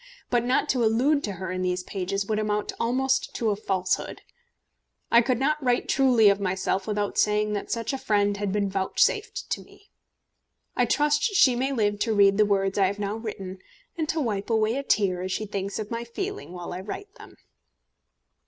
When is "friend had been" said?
7.99-8.67